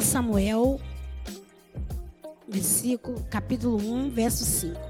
[0.00, 0.80] 1 Samuel,
[2.48, 4.80] versículo, capítulo 1, verso 5.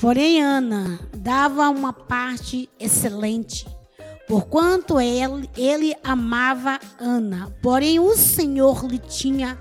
[0.00, 3.64] Porém, Ana dava uma parte excelente,
[4.26, 7.56] porquanto ele, ele amava Ana.
[7.62, 9.56] Porém, o Senhor lhe tinha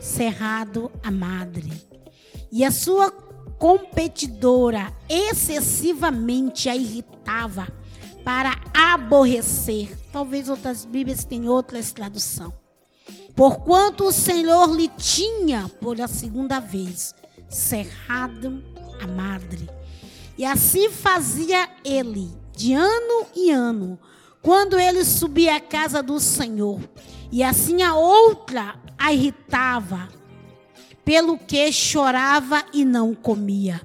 [0.00, 1.72] cerrado a madre.
[2.50, 3.10] E a sua
[3.56, 7.68] competidora excessivamente a irritava
[8.24, 9.96] para aborrecer.
[10.12, 12.61] Talvez outras Bíblias tenham outras traduções.
[13.34, 17.14] Porquanto o Senhor lhe tinha, por a segunda vez,
[17.48, 18.62] cerrado
[19.00, 19.68] a madre.
[20.36, 23.98] E assim fazia ele, de ano em ano,
[24.42, 26.80] quando ele subia à casa do Senhor.
[27.30, 30.08] E assim a outra a irritava,
[31.04, 33.80] pelo que chorava e não comia.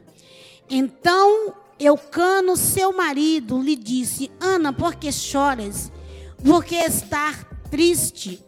[0.70, 5.92] Então Eucano, seu marido, lhe disse: Ana, por que choras?
[6.44, 8.44] Por que estar triste?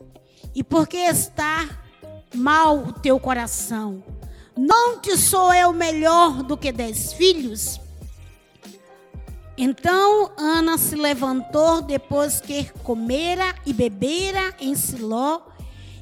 [0.55, 1.69] E por que está
[2.33, 4.03] mal o teu coração?
[4.58, 7.80] Não te sou eu melhor do que dez filhos?
[9.58, 15.41] Então Ana se levantou depois que comera e bebera em Siló,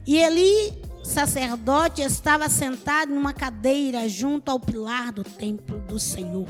[0.06, 6.48] e Eli, sacerdote, estava sentado numa cadeira junto ao pilar do templo do Senhor.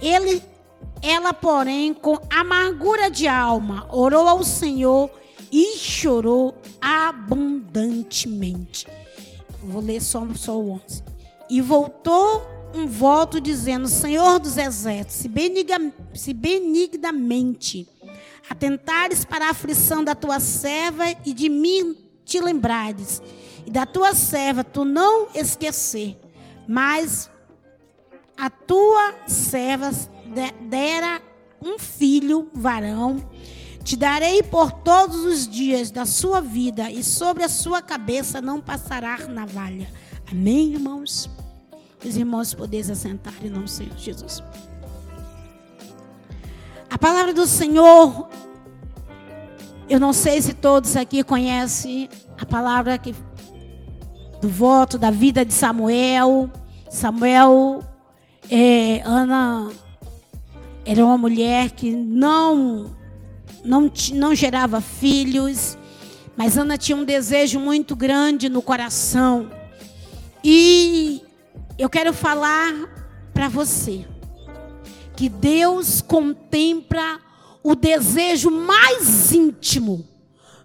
[0.00, 0.42] Ele,
[1.00, 5.10] ela, porém, com amargura de alma, orou ao Senhor
[5.52, 8.86] e chorou abundantemente.
[9.62, 11.04] Vou ler só, só o 11.
[11.50, 12.42] E voltou
[12.74, 17.86] um voto dizendo: Senhor dos exércitos, se, beniga, se benignamente
[18.48, 23.20] atentares para a aflição da tua serva e de mim te lembrares,
[23.66, 26.18] e da tua serva tu não esquecer,
[26.66, 27.30] mas
[28.36, 29.90] a tua serva
[30.68, 31.20] dera
[31.60, 33.22] um filho varão
[33.82, 38.60] te darei por todos os dias da sua vida, e sobre a sua cabeça não
[38.60, 39.88] passará navalha.
[40.30, 41.28] Amém, irmãos?
[42.04, 44.42] Os irmãos podeis assentar em nome do Senhor Jesus.
[46.88, 48.28] A palavra do Senhor,
[49.88, 53.14] eu não sei se todos aqui conhecem a palavra que,
[54.40, 56.50] do voto da vida de Samuel.
[56.90, 57.82] Samuel,
[58.50, 59.70] é, Ana
[60.84, 63.01] era uma mulher que não
[63.64, 65.76] não, não gerava filhos,
[66.36, 69.50] mas Ana tinha um desejo muito grande no coração.
[70.42, 71.22] E
[71.78, 72.72] eu quero falar
[73.32, 74.04] para você
[75.16, 77.20] que Deus contempla
[77.62, 80.06] o desejo mais íntimo,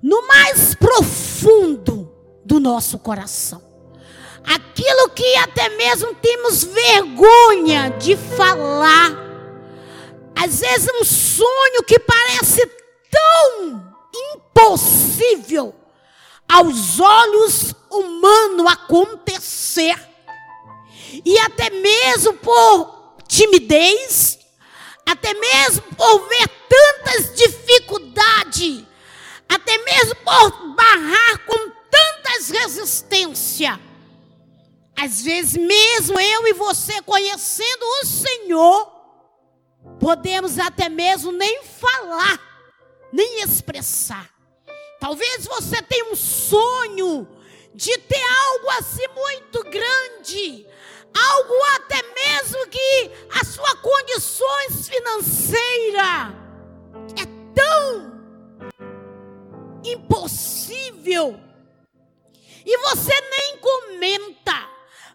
[0.02, 2.12] no mais profundo
[2.44, 3.62] do nosso coração.
[4.44, 9.12] Aquilo que até mesmo temos vergonha de falar.
[10.34, 12.66] Às vezes um sonho que parece
[13.12, 13.94] tão
[14.34, 15.76] impossível
[16.48, 19.98] aos olhos humanos acontecer.
[21.26, 24.40] E até mesmo por timidez,
[25.06, 28.84] até mesmo por ver tantas dificuldades,
[29.48, 33.80] até mesmo por barrar com tantas resistências.
[35.00, 38.92] Às vezes, mesmo eu e você conhecendo o Senhor,
[40.00, 42.47] podemos até mesmo nem falar
[43.12, 44.30] nem expressar.
[45.00, 47.28] Talvez você tenha um sonho
[47.74, 50.68] de ter algo assim muito grande,
[51.14, 56.34] algo até mesmo que as suas condições financeiras
[57.16, 58.18] é tão
[59.84, 61.40] impossível
[62.66, 64.70] e você nem comenta.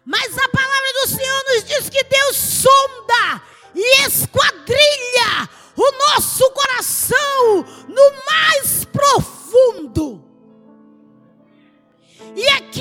[0.05, 3.41] Mas a palavra do Senhor nos diz que Deus sonda
[3.75, 7.52] e esquadrilha o nosso coração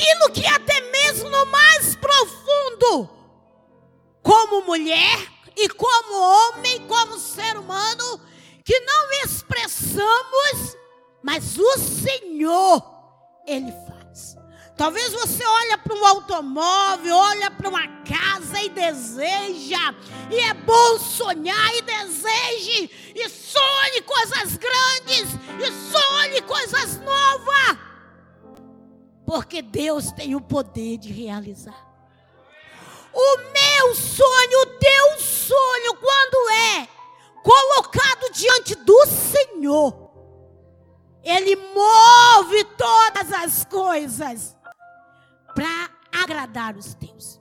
[0.03, 3.09] aquilo que até mesmo no mais profundo,
[4.21, 8.21] como mulher e como homem, como ser humano,
[8.65, 10.77] que não expressamos,
[11.22, 12.83] mas o Senhor,
[13.47, 14.37] Ele faz.
[14.77, 19.95] Talvez você olhe para um automóvel, olha para uma casa e deseja.
[20.31, 22.91] E é bom sonhar e deseje.
[23.15, 25.28] E sonhe coisas grandes.
[25.60, 27.91] E sonhe coisas novas.
[29.33, 31.91] Porque Deus tem o poder de realizar.
[33.15, 36.89] O meu sonho, o teu sonho, quando é
[37.43, 40.11] colocado diante do Senhor,
[41.25, 44.55] Ele move todas as coisas
[45.55, 47.41] para agradar os teus.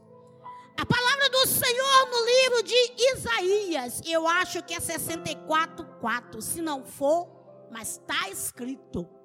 [0.79, 6.41] A palavra do Senhor no livro de Isaías, eu acho que é 64, 4.
[6.41, 7.27] Se não for,
[7.69, 9.20] mas está escrito.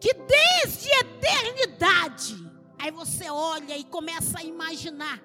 [0.00, 2.36] Que desde a eternidade,
[2.78, 5.20] aí você olha e começa a imaginar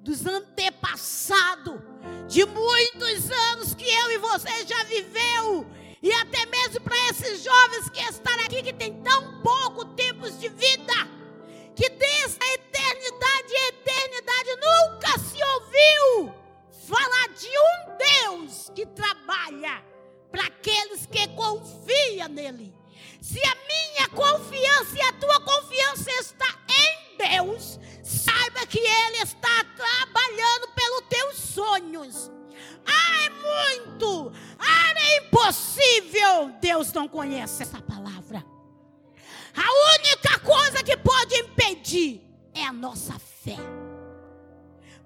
[0.00, 1.80] dos antepassados,
[2.28, 5.66] de muitos anos que eu e você já viveu,
[6.02, 10.48] e até mesmo para esses jovens que estão aqui que tem tão pouco tempo de
[10.48, 10.94] vida,
[11.74, 16.34] que desde a eternidade e eternidade nunca se ouviu
[16.86, 19.84] falar de um Deus que trabalha
[20.30, 22.74] para aqueles que confiam nele.
[37.28, 38.42] Conhece essa palavra.
[39.54, 42.22] A única coisa que pode impedir
[42.54, 43.56] é a nossa fé.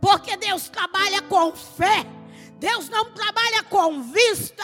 [0.00, 2.06] Porque Deus trabalha com fé.
[2.58, 4.62] Deus não trabalha com vista.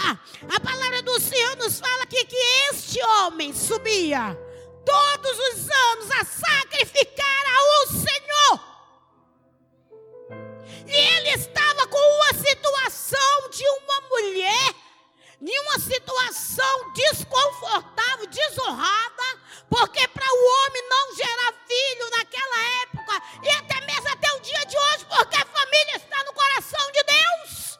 [0.55, 2.37] A palavra do Senhor nos fala aqui que
[2.71, 4.39] este homem subia
[4.87, 8.69] todos os anos a sacrificar ao Senhor.
[10.87, 14.75] E ele estava com uma situação de uma mulher,
[15.41, 19.39] em uma situação desconfortável, desonrada,
[19.71, 24.65] porque para o homem não gerar filho naquela época, e até mesmo até o dia
[24.67, 27.79] de hoje, porque a família está no coração de Deus.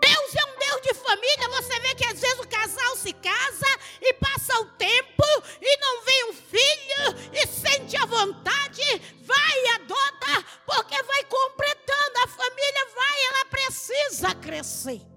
[0.00, 1.48] Deus é um Deus de família.
[1.48, 5.24] Você vê que às vezes o casal se casa e passa o tempo
[5.60, 8.82] e não vem um filho e sente a vontade,
[9.22, 12.18] vai e adota, porque vai completando.
[12.18, 15.15] A família vai, ela precisa crescer.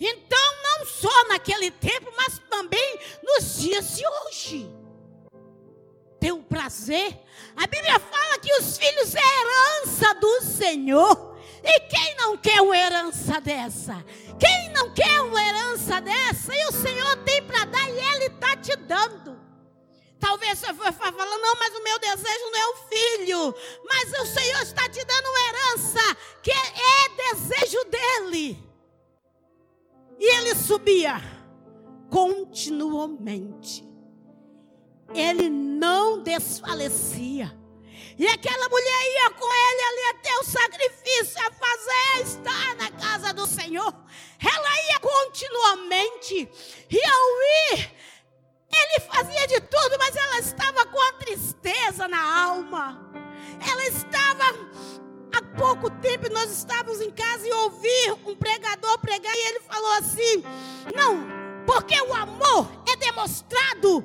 [0.00, 4.70] Então, não só naquele tempo, mas também nos dias de hoje.
[6.20, 7.18] Tem um prazer.
[7.56, 11.36] A Bíblia fala que os filhos é herança do Senhor.
[11.62, 14.04] E quem não quer uma herança dessa?
[14.38, 16.54] Quem não quer uma herança dessa?
[16.54, 19.36] E o Senhor tem para dar e Ele está te dando.
[20.18, 23.54] Talvez você vai falar, não, mas o meu desejo não é o filho.
[23.88, 28.65] Mas o Senhor está te dando uma herança que é desejo dele.
[30.18, 31.20] E ele subia
[32.10, 33.86] continuamente.
[35.14, 37.56] Ele não desfalecia.
[38.18, 43.34] E aquela mulher ia com ele ali até o sacrifício a fazer, estar na casa
[43.34, 43.94] do Senhor.
[44.40, 46.48] Ela ia continuamente.
[46.90, 47.92] E ao ir,
[48.74, 53.12] ele fazia de tudo, mas ela estava com a tristeza na alma.
[53.70, 54.44] Ela estava
[55.36, 59.92] há pouco tempo nós estávamos em casa e ouvi um pregador pregar e ele falou
[59.92, 60.42] assim:
[60.94, 64.02] "Não, porque o amor é demonstrado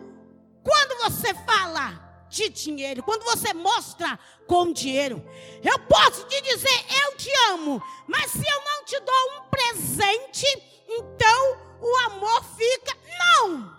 [0.64, 4.18] quando você fala de dinheiro, quando você mostra
[4.48, 5.24] com dinheiro.
[5.62, 10.46] Eu posso te dizer, eu te amo, mas se eu não te dou um presente,
[10.88, 12.98] então o amor fica.
[13.20, 13.76] Não!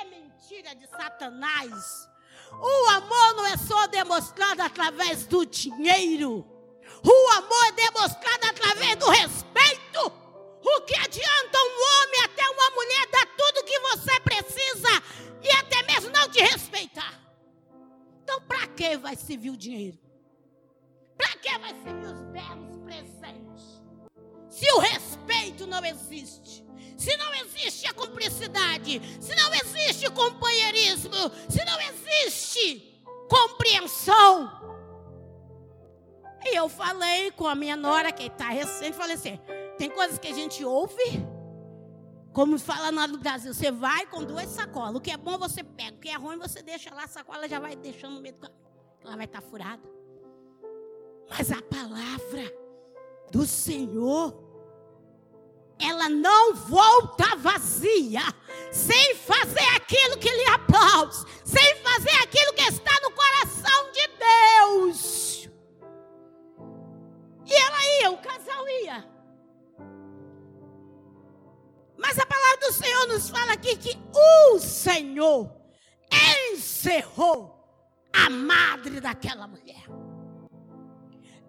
[0.00, 2.09] É mentira de Satanás.
[2.52, 6.46] O amor não é só demonstrado através do dinheiro.
[7.02, 10.12] O amor é demonstrado através do respeito.
[10.62, 15.02] O que adianta um homem até uma mulher dar tudo que você precisa
[15.42, 17.18] e até mesmo não te respeitar?
[18.22, 19.98] Então, para que vai servir o dinheiro?
[21.16, 23.82] Para que vai servir os belos presentes?
[24.48, 26.64] Se o respeito não existe,
[27.00, 31.14] se não existe a cumplicidade, se não existe companheirismo,
[31.48, 34.60] se não existe compreensão.
[36.44, 39.40] E eu falei com a minha nora, que está recente, falei assim:
[39.78, 41.26] tem coisas que a gente ouve
[42.34, 44.94] como fala lá no Brasil, você vai com duas sacolas.
[44.94, 47.48] O que é bom você pega, o que é ruim você deixa lá, a sacola
[47.48, 48.60] já vai deixando no meio do caminho.
[49.02, 49.82] Ela vai estar furada.
[51.30, 52.54] Mas a palavra
[53.32, 54.49] do Senhor,
[55.80, 58.22] ela não volta vazia,
[58.70, 65.48] sem fazer aquilo que lhe aplaude, sem fazer aquilo que está no coração de Deus.
[67.46, 69.08] E ela ia, o casal ia.
[71.96, 75.50] Mas a palavra do Senhor nos fala aqui que o Senhor
[76.52, 77.60] encerrou
[78.12, 79.84] a madre daquela mulher.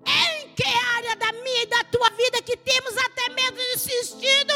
[0.05, 4.53] Em que área da minha e da tua vida que temos até mesmo insistido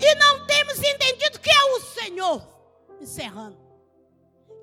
[0.00, 2.48] e não temos entendido que é o Senhor
[2.98, 3.58] encerrando,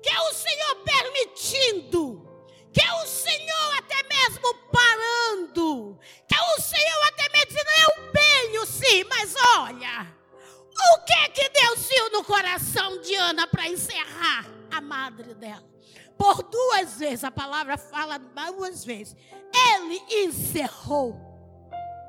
[0.02, 2.28] que é o Senhor permitindo,
[2.72, 8.12] que é o Senhor até mesmo parando, que é o Senhor até mesmo dizendo: Eu
[8.12, 10.22] venho sim, mas olha.
[10.94, 15.71] O que é que Deus viu no coração de Ana para encerrar a madre dela?
[16.22, 19.16] Por duas vezes, a palavra fala duas vezes.
[19.74, 21.16] Ele encerrou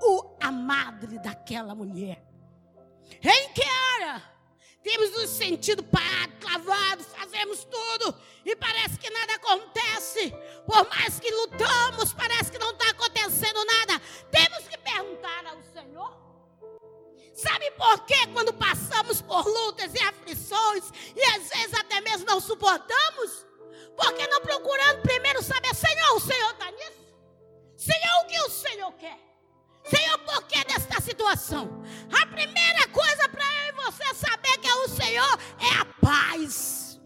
[0.04, 2.24] o, a madre daquela mulher.
[3.24, 3.64] Em que
[3.96, 4.22] área?
[4.84, 8.16] temos nos sentido parados, travados, fazemos tudo
[8.46, 10.32] e parece que nada acontece.
[10.68, 14.00] Por mais que lutamos, parece que não está acontecendo nada.
[14.30, 16.22] Temos que perguntar ao Senhor.
[17.34, 18.28] Sabe por quê?
[18.32, 20.84] Quando passamos por lutas e aflições
[21.16, 23.53] e às vezes até mesmo não suportamos?
[23.96, 27.04] Porque não procurando primeiro saber, Senhor, o Senhor está nisso?
[27.78, 29.20] Senhor, o que o Senhor quer?
[29.84, 31.84] Senhor, por que desta situação?
[32.22, 37.00] A primeira coisa para eu e você saber que é o Senhor é a paz.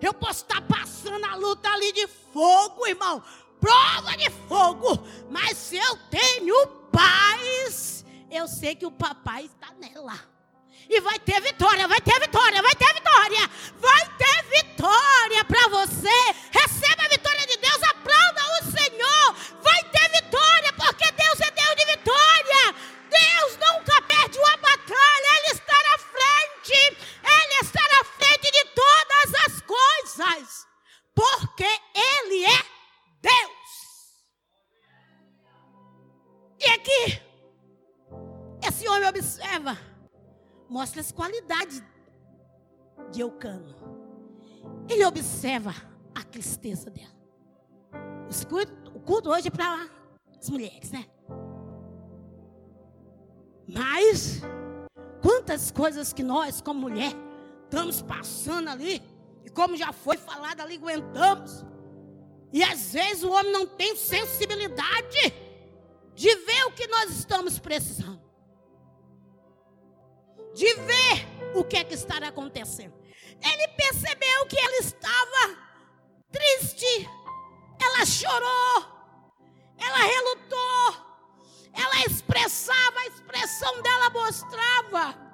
[0.00, 3.22] Eu posso estar passando a luta ali de fogo, irmão,
[3.60, 10.37] prova de fogo, mas se eu tenho paz, eu sei que o papai está nela.
[10.88, 16.34] E vai ter vitória, vai ter vitória, vai ter vitória, vai ter vitória para você.
[16.50, 16.97] Receba
[40.98, 41.82] as qualidades
[43.10, 43.74] de Eucano.
[44.88, 45.74] Ele observa
[46.14, 47.16] a tristeza dela.
[48.94, 49.88] O culto hoje é para
[50.38, 51.06] as mulheres, né?
[53.66, 54.40] Mas
[55.22, 57.12] quantas coisas que nós, como mulher,
[57.64, 59.02] estamos passando ali,
[59.44, 61.64] e como já foi falado ali, aguentamos.
[62.52, 65.34] E às vezes o homem não tem sensibilidade
[66.14, 68.27] de ver o que nós estamos precisando.
[70.58, 72.92] De ver o que é que está acontecendo.
[73.40, 75.56] Ele percebeu que ela estava
[76.32, 77.08] triste.
[77.80, 78.84] Ela chorou.
[79.78, 81.06] Ela relutou.
[81.72, 85.28] Ela expressava, a expressão dela mostrava.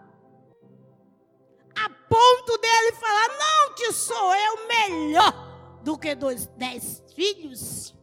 [1.75, 7.95] A ponto dele falar: Não te sou eu melhor do que dois, dez filhos.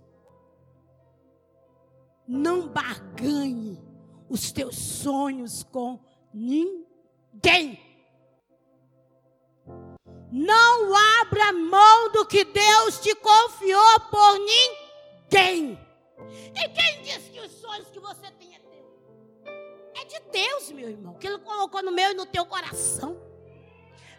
[2.27, 3.79] Não barganhe
[4.27, 6.90] os teus sonhos com ninguém.
[10.31, 15.77] Não abra mão do que Deus te confiou por ninguém.
[16.55, 18.85] E quem disse que os sonhos que você tem é teu?
[20.01, 23.21] É de Deus, meu irmão, que Ele colocou no meu e no teu coração.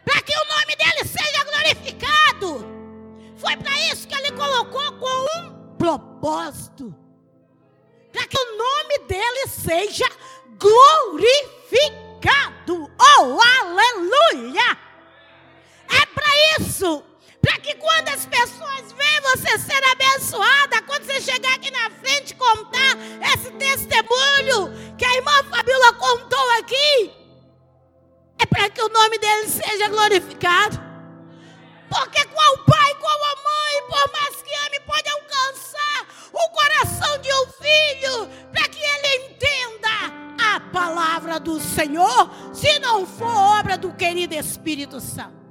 [0.05, 2.67] Para que o nome dele seja glorificado.
[3.37, 6.95] Foi para isso que Ele colocou com um propósito.
[8.13, 10.07] Para que o nome dele seja
[10.59, 12.12] glorificado.
[12.99, 14.79] Oh, aleluia!
[15.89, 17.05] É para isso
[17.41, 22.37] para que quando as pessoas veem você ser abençoada, quando você chegar aqui na frente
[22.37, 22.97] contar
[23.35, 27.13] esse testemunho que a irmã Fabiola contou aqui,
[28.39, 30.81] é para que o nome dele seja glorificado.
[31.91, 37.33] Porque qual pai, qual a mãe, por mais que ame, pode alcançar o coração de
[37.35, 39.82] um filho para que ele entenda
[40.57, 45.43] a palavra do Senhor, se não for obra do querido Espírito Santo.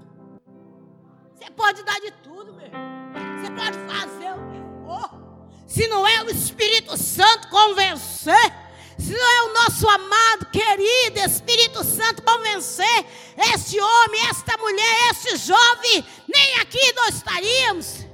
[1.33, 5.21] Você pode dar de tudo, meu Você pode fazer o que for.
[5.65, 8.53] Se não é o Espírito Santo convencer,
[8.99, 13.05] se não é o nosso amado, querido Espírito Santo convencer
[13.53, 18.05] este homem, esta mulher, este jovem, nem aqui nós estaríamos.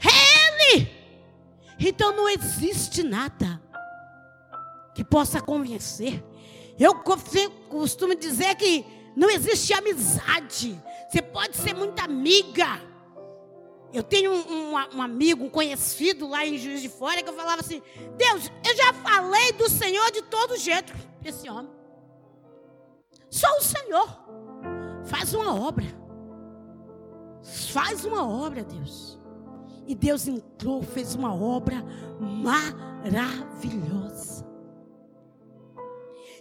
[0.00, 0.98] É Ele.
[1.80, 3.60] Então não existe nada
[4.98, 6.24] que possa convencer.
[6.76, 6.92] Eu
[7.68, 8.84] costumo dizer que
[9.16, 10.76] não existe amizade
[11.08, 12.82] você pode ser muito amiga.
[13.92, 17.34] Eu tenho um, um, um, amigo, um conhecido lá em Juiz de Fora, que eu
[17.34, 17.80] falava assim:
[18.16, 21.70] Deus, eu já falei do Senhor de todo jeito para esse homem.
[23.30, 24.06] Só o Senhor
[25.04, 25.86] faz uma obra.
[27.72, 29.18] Faz uma obra, Deus.
[29.86, 31.82] E Deus entrou, fez uma obra
[32.20, 34.46] maravilhosa.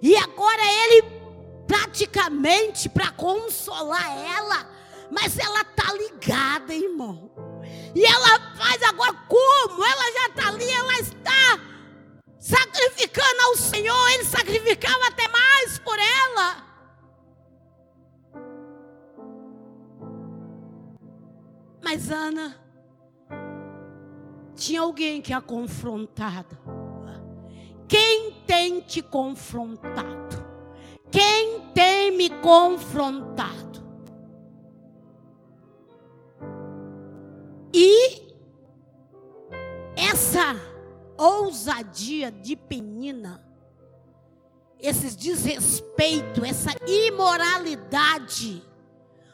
[0.01, 1.03] E agora ele
[1.67, 4.69] praticamente para consolar ela,
[5.11, 7.31] mas ela tá ligada, irmão.
[7.95, 9.83] E ela faz agora como?
[9.83, 11.59] Ela já está ali, ela está
[12.39, 16.67] sacrificando ao Senhor, ele sacrificava até mais por ela.
[21.83, 22.59] Mas Ana
[24.55, 26.76] tinha alguém que a confrontado.
[27.87, 30.45] Quem tem te confrontado?
[31.09, 33.85] Quem tem me confrontado?
[37.73, 38.21] E
[39.95, 40.55] essa
[41.17, 43.43] ousadia de Penina,
[44.79, 48.63] esse desrespeito, essa imoralidade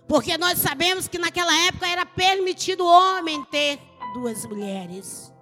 [0.07, 3.79] Porque nós sabemos que naquela época era permitido o homem ter
[4.13, 5.32] duas mulheres.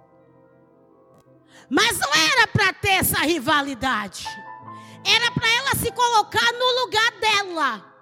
[1.74, 4.26] Mas não era para ter essa rivalidade.
[5.06, 7.92] Era para ela se colocar no lugar dela.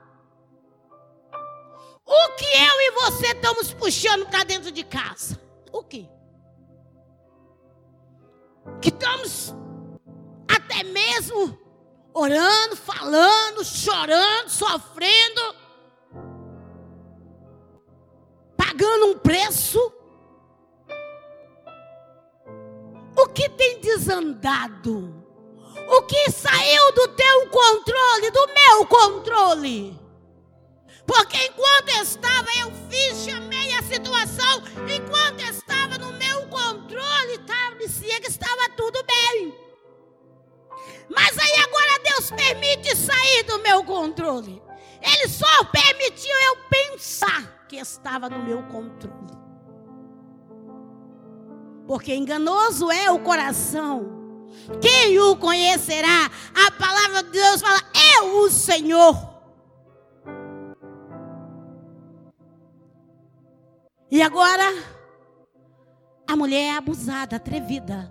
[2.04, 5.40] O que eu e você estamos puxando para dentro de casa?
[5.70, 6.10] O que?
[8.82, 9.54] Que estamos
[10.48, 11.56] até mesmo
[12.12, 15.54] orando, falando, chorando, sofrendo,
[18.56, 19.99] pagando um preço.
[23.34, 25.14] Que tem desandado?
[25.88, 30.00] O que saiu do teu controle, do meu controle?
[31.06, 34.62] Porque enquanto estava, eu fiz, chamei a situação.
[34.88, 37.38] Enquanto estava no meu controle,
[37.90, 39.54] parecia que estava tudo bem.
[41.08, 44.62] Mas aí agora Deus permite sair do meu controle.
[45.02, 49.39] Ele só permitiu eu pensar que estava no meu controle.
[51.90, 54.46] Porque enganoso é o coração.
[54.80, 56.30] Quem o conhecerá?
[56.54, 57.80] A palavra de Deus fala:
[58.14, 59.16] Eu, o Senhor.
[64.08, 64.72] E agora,
[66.28, 68.08] a mulher é abusada, atrevida.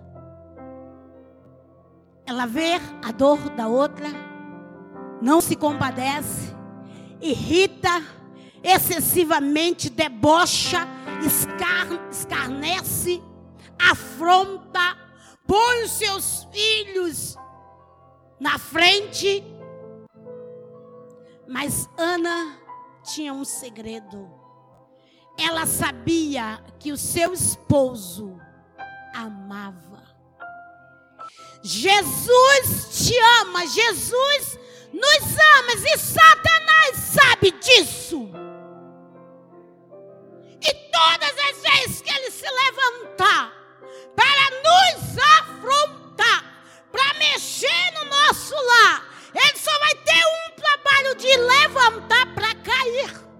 [2.26, 4.08] Ela vê a dor da outra,
[5.22, 6.54] não se compadece,
[7.18, 8.02] irrita,
[8.62, 10.86] excessivamente debocha,
[11.24, 13.22] escar, escarnece,
[13.90, 14.96] afronta,
[15.46, 17.36] põe os seus filhos
[18.38, 19.44] na frente.
[21.48, 22.58] Mas Ana
[23.02, 24.40] tinha um segredo
[25.40, 28.38] ela sabia que o seu esposo
[29.14, 30.02] amava.
[31.62, 34.58] Jesus te ama, Jesus
[34.92, 38.28] nos ama e Satanás sabe disso.
[40.60, 43.59] E todas as vezes que ele se levantar
[44.62, 46.44] nos afrontar,
[46.92, 53.30] para mexer no nosso lar, ele só vai ter um trabalho de levantar para cair.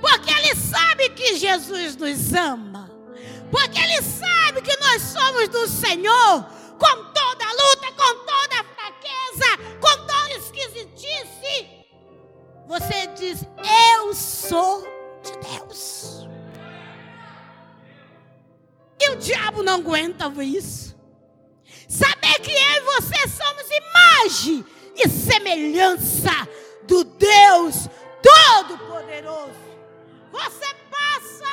[0.00, 2.90] Porque ele sabe que Jesus nos ama.
[3.50, 6.44] Porque ele sabe que nós somos do Senhor.
[6.78, 11.68] Com toda a luta, com toda a fraqueza, com toda esquisitice.
[12.68, 13.44] Você diz:
[13.96, 14.82] Eu sou
[15.22, 16.17] de Deus.
[19.08, 20.94] E o diabo não aguenta isso.
[21.88, 26.30] Saber que eu e você somos imagem e semelhança
[26.82, 27.88] do Deus
[28.22, 29.54] Todo-Poderoso.
[30.30, 31.46] Você passa,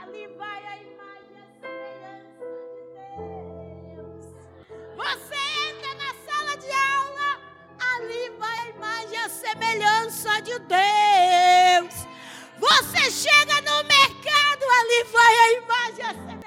[0.00, 4.26] ali vai a imagem a semelhança de Deus.
[4.96, 7.40] Você entra na sala de aula,
[7.92, 12.06] ali vai a imagem a semelhança de Deus.
[12.60, 16.39] Você chega no mercado, ali vai a imagem a semelhança.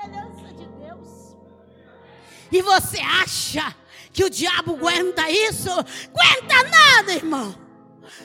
[2.54, 3.76] E você acha
[4.14, 5.72] que o diabo aguenta isso?
[5.72, 7.56] Aguenta nada, irmão.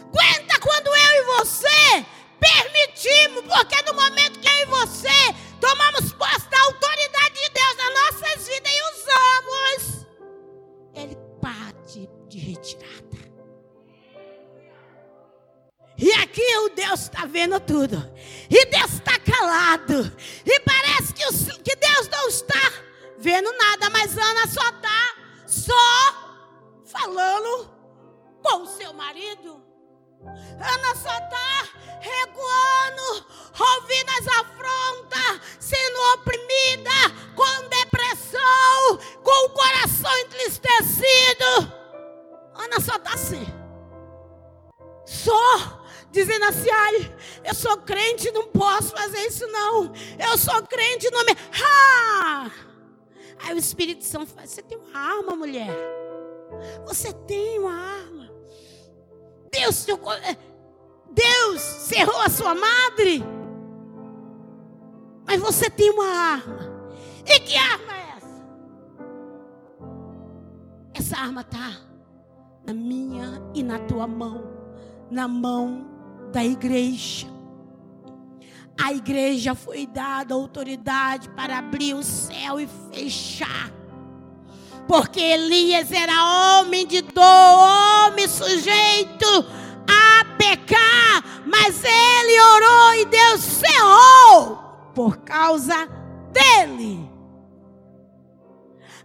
[0.02, 2.06] Aguenta quando eu e você
[2.38, 7.94] permitimos, porque no momento que eu e você tomamos posse da autoridade de Deus nas
[7.94, 10.06] nossas vidas e usamos,
[10.94, 13.08] ele parte de retirada.
[15.96, 17.96] E aqui o Deus está vendo tudo.
[18.50, 20.14] E Deus está calado.
[20.44, 22.87] E parece que, o, que Deus não está
[23.18, 23.90] vendo nada.
[23.90, 25.14] Mas Ana só está
[25.46, 27.70] só falando
[28.42, 29.62] com o seu marido.
[30.24, 31.68] Ana só está
[32.00, 33.26] recuando,
[33.58, 36.90] ouvindo as afrontas, sendo oprimida,
[37.36, 41.72] com depressão, com o coração entristecido.
[42.54, 43.46] Ana só está assim.
[45.06, 45.78] Só
[46.10, 49.92] dizendo assim, ai, eu sou crente, não posso fazer isso não.
[50.18, 51.36] Eu sou crente, não me...
[51.62, 52.67] Ah!
[53.40, 55.70] Aí o Espírito Santo fala, você tem uma arma, mulher.
[56.86, 58.30] Você tem uma arma.
[59.50, 60.36] Deus, eh,
[61.10, 63.22] Deus cerrou a sua madre.
[65.26, 66.68] Mas você tem uma arma.
[67.26, 68.46] E que arma é essa?
[70.94, 71.80] Essa arma está
[72.66, 74.42] na minha e na tua mão,
[75.10, 75.86] na mão
[76.32, 77.37] da igreja.
[78.80, 83.70] A igreja foi dada autoridade para abrir o céu e fechar.
[84.86, 89.26] Porque Elias era homem de dor, homem sujeito
[89.86, 94.56] a pecar, mas ele orou e Deus cerrou
[94.94, 95.86] por causa
[96.32, 97.06] dele.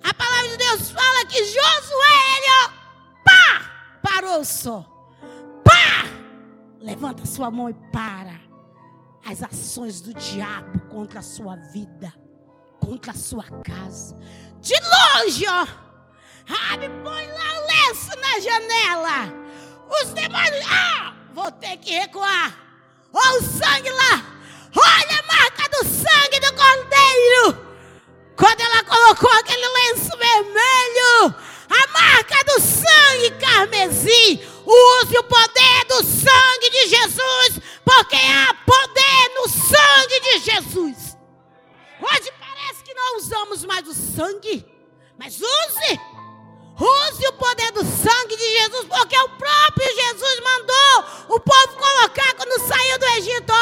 [0.03, 2.69] A palavra de Deus fala que Josué, ele ó,
[3.25, 4.85] pá, parou só.
[5.63, 6.05] Pá,
[6.79, 8.42] Levanta sua mão e para
[9.25, 12.13] as ações do diabo contra a sua vida,
[12.79, 14.17] contra a sua casa.
[14.59, 15.67] De longe, ó.
[16.71, 19.33] Abre, põe lá o lenço na janela.
[20.01, 22.53] Os demônios, ah, vou ter que recuar.
[23.13, 24.25] Olha o sangue lá.
[24.75, 27.73] Olha a marca do sangue do cordeiro.
[28.35, 31.35] Quando ela colocou aquele lenço vermelho,
[31.69, 34.41] a marca do sangue carmesim.
[34.65, 41.17] Use o poder do sangue de Jesus, porque há poder no sangue de Jesus.
[41.99, 44.65] Hoje parece que não usamos mais o sangue,
[45.17, 45.99] mas use.
[46.79, 52.33] Use o poder do sangue de Jesus, porque o próprio Jesus mandou o povo colocar
[52.35, 53.53] quando saiu do Egito.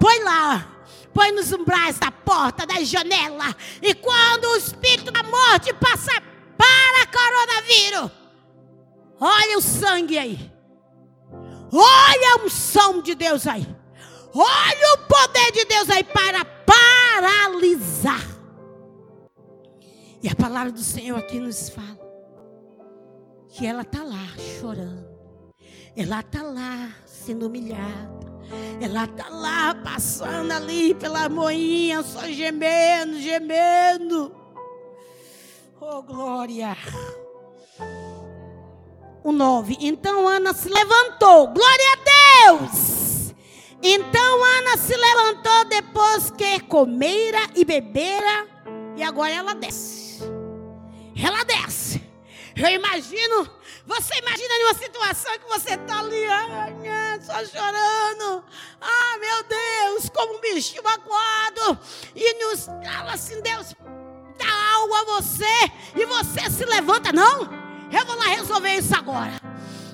[0.00, 0.66] põe lá,
[1.12, 3.54] põe nos umbrais da porta, da janela.
[3.82, 6.22] E quando o espírito da morte passar
[6.56, 8.10] para coronavírus,
[9.20, 10.53] olha o sangue aí.
[11.76, 13.66] Olha a unção de Deus aí.
[14.32, 18.22] Olha o poder de Deus aí para paralisar.
[20.22, 21.98] E a palavra do Senhor aqui nos fala
[23.48, 24.26] que ela está lá
[24.60, 25.04] chorando.
[25.96, 28.32] Ela está lá sendo humilhada.
[28.80, 34.34] Ela está lá passando ali pela moinha, só gemendo, gemendo.
[35.80, 36.76] Oh, glória.
[39.24, 39.78] O 9.
[39.80, 41.48] Então Ana se levantou.
[41.48, 43.34] Glória a Deus.
[43.82, 48.46] Então Ana se levantou depois que comeira e bebera.
[48.94, 50.22] E agora ela desce.
[51.16, 52.04] Ela desce.
[52.54, 53.50] Eu imagino,
[53.86, 58.44] você imagina uma situação que você está ali, ai, só chorando.
[58.80, 61.78] Ah, meu Deus, como um bichinho magoado.
[62.14, 63.74] E nos fala assim, Deus
[64.38, 65.72] dá algo a você.
[65.96, 67.63] E você se levanta, não?
[67.96, 69.40] Eu vou lá resolver isso agora.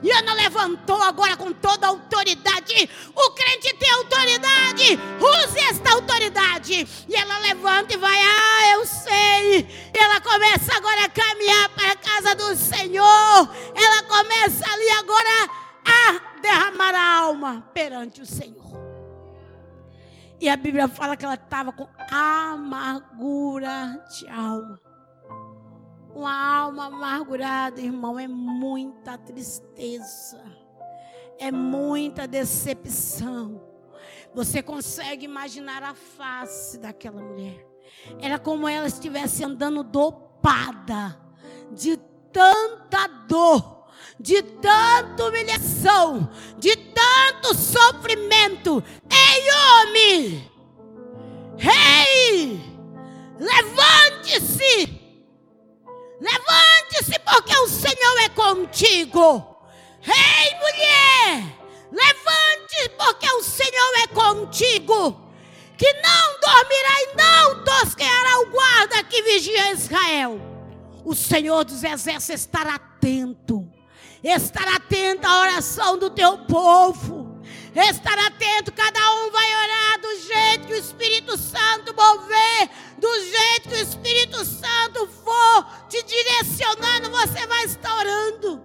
[0.02, 2.88] E Ana levantou agora com toda a autoridade.
[3.14, 4.98] O crente tem autoridade.
[5.20, 6.88] Use esta autoridade.
[7.06, 8.18] E ela levanta e vai.
[8.18, 9.60] Ah, eu sei.
[9.94, 13.54] E ela começa agora a caminhar para a casa do Senhor.
[13.74, 15.50] Ela começa ali agora
[15.84, 18.70] a derramar a alma perante o Senhor.
[20.40, 24.89] E a Bíblia fala que ela estava com amargura de alma.
[26.14, 30.42] Uma alma amargurada, irmão, é muita tristeza,
[31.38, 33.62] é muita decepção.
[34.34, 37.66] Você consegue imaginar a face daquela mulher?
[38.20, 41.20] Era como ela estivesse andando dopada
[41.72, 41.96] de
[42.32, 43.86] tanta dor,
[44.18, 48.82] de tanta humilhação, de tanto sofrimento.
[49.10, 50.50] Ei, homem!
[51.58, 52.60] Ei!
[53.38, 54.99] Levante-se!
[56.20, 59.56] Levante-se, porque o Senhor é contigo.
[60.02, 61.56] Ei, mulher,
[61.90, 65.28] levante, porque o Senhor é contigo.
[65.78, 70.38] Que não dormirá e não tosqueará o guarda que vigia Israel.
[71.04, 73.66] O Senhor dos exércitos estará atento.
[74.22, 77.30] Estará atento à oração do teu povo
[77.74, 83.68] estar atento, cada um vai orar do jeito que o Espírito Santo mover, do jeito
[83.68, 88.62] que o Espírito Santo for te direcionando, você vai estar orando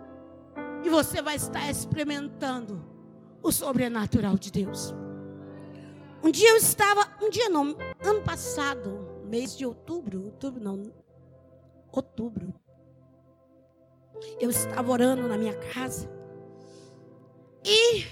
[0.83, 2.83] e você vai estar experimentando
[3.41, 4.93] o sobrenatural de Deus.
[6.21, 10.83] Um dia eu estava, um dia não, ano passado, mês de outubro, outubro não,
[11.91, 12.53] outubro.
[14.39, 16.09] Eu estava orando na minha casa
[17.63, 18.05] e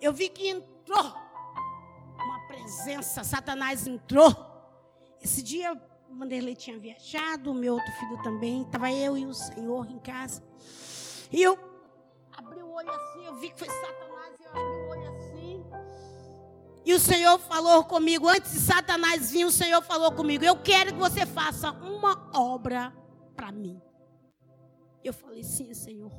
[0.00, 1.14] eu vi que entrou
[2.14, 4.51] uma presença, Satanás entrou.
[5.22, 5.72] Esse dia
[6.10, 9.98] o Vanderlei tinha viajado, o meu outro filho também, estava eu e o Senhor em
[9.98, 10.42] casa.
[11.30, 11.58] E eu
[12.36, 15.64] abri o olho assim, eu vi que foi Satanás, eu abri o olho assim.
[16.84, 20.92] E o Senhor falou comigo, antes de Satanás vir, o Senhor falou comigo: Eu quero
[20.92, 22.92] que você faça uma obra
[23.36, 23.80] para mim.
[25.04, 26.12] Eu falei: Sim, Senhor.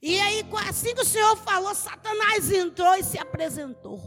[0.00, 4.00] E aí, assim que o Senhor falou, Satanás entrou e se apresentou.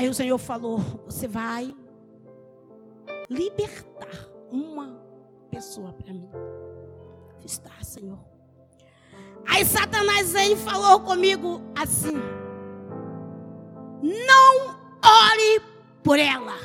[0.00, 1.76] Aí o Senhor falou: Você vai
[3.28, 4.98] libertar uma
[5.50, 6.30] pessoa para mim.
[7.44, 8.18] Está, Senhor.
[9.46, 12.14] Aí Satanás aí falou comigo assim:
[14.02, 14.68] Não
[15.04, 15.62] ore
[16.02, 16.56] por ela.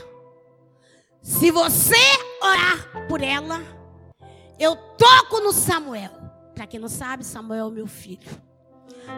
[1.22, 1.94] Se você
[2.42, 3.60] orar por ela,
[4.58, 6.12] eu toco no Samuel.
[6.54, 8.32] Para quem não sabe, Samuel é meu filho.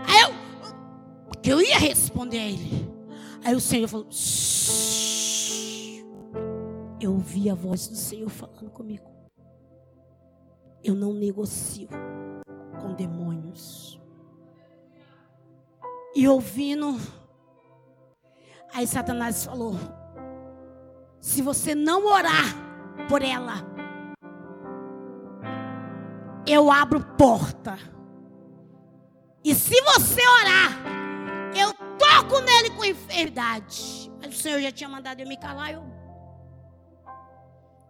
[0.08, 0.34] Aí eu,
[1.43, 2.96] eu ia responder a ele.
[3.43, 4.78] Aí o Senhor falou: Shh.
[7.00, 9.06] Eu ouvi a voz do Senhor falando comigo.
[10.84, 11.88] Eu não negocio
[12.82, 14.00] com demônios.
[16.15, 16.97] E ouvindo.
[18.73, 19.76] Aí Satanás falou:
[21.19, 22.56] se você não orar
[23.08, 23.63] por ela,
[26.47, 27.78] eu abro porta.
[29.43, 30.71] E se você orar,
[31.56, 31.87] eu
[32.17, 34.12] toco nele com enfermidade.
[34.19, 35.71] Mas o Senhor já tinha mandado eu me calar.
[35.71, 35.84] Eu...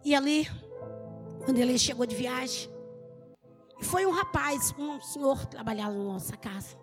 [0.04, 0.48] E ali,
[1.44, 2.70] quando ele chegou de viagem,
[3.80, 6.76] foi um rapaz, um senhor trabalhava na nossa casa.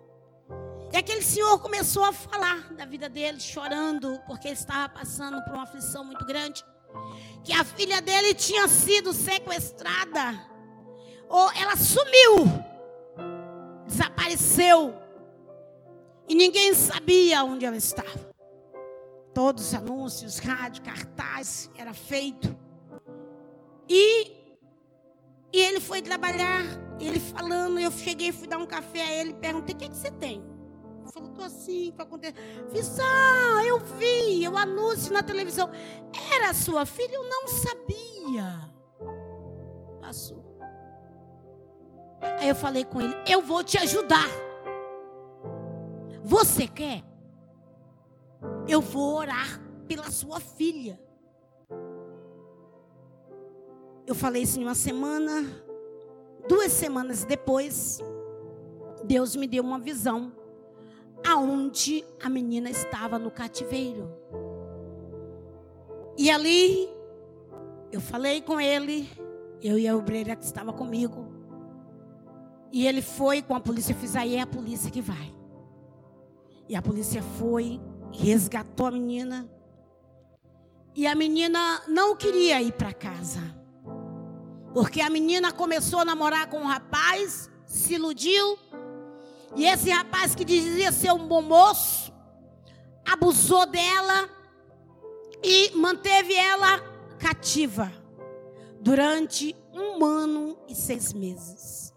[0.92, 5.54] E aquele senhor começou a falar da vida dele, chorando, porque ele estava passando por
[5.54, 6.64] uma aflição muito grande.
[7.44, 10.34] Que a filha dele tinha sido sequestrada,
[11.28, 12.46] ou ela sumiu,
[13.86, 14.94] desapareceu,
[16.28, 18.34] e ninguém sabia onde ela estava.
[19.32, 22.56] Todos os anúncios, rádio, cartaz, era feito.
[23.88, 24.32] E,
[25.52, 26.64] e ele foi trabalhar,
[26.98, 30.10] ele falando, eu cheguei, fui dar um café a ele, perguntei: o que, que você
[30.10, 30.42] tem?
[31.02, 32.36] Ele falou: estou assim, o que aconteceu?
[32.72, 35.70] Fiz, ah, eu vi, eu anúncio na televisão.
[36.34, 38.70] Era sua filha, eu não sabia.
[40.00, 40.44] Passou.
[42.40, 44.45] Aí eu falei com ele: eu vou te ajudar.
[46.26, 47.04] Você quer?
[48.66, 51.00] Eu vou orar pela sua filha.
[54.04, 55.44] Eu falei isso em uma semana.
[56.48, 58.00] Duas semanas depois,
[59.04, 60.32] Deus me deu uma visão
[61.24, 64.12] aonde a menina estava no cativeiro.
[66.18, 66.88] E ali
[67.92, 69.08] eu falei com ele,
[69.62, 71.28] eu e a obreira que estava comigo.
[72.72, 75.36] E ele foi com a polícia, eu fiz aí é a polícia que vai.
[76.68, 77.80] E a polícia foi,
[78.12, 79.48] resgatou a menina.
[80.94, 83.40] E a menina não queria ir para casa.
[84.72, 88.58] Porque a menina começou a namorar com um rapaz, se iludiu.
[89.54, 92.12] E esse rapaz que dizia ser um bom moço,
[93.04, 94.28] abusou dela
[95.42, 96.78] e manteve ela
[97.18, 97.92] cativa
[98.80, 101.94] durante um ano e seis meses.